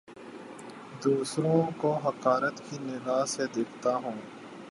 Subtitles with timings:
[1.03, 4.17] دوسروں کو حقارت کی نگاہ سے دیکھتا ہوں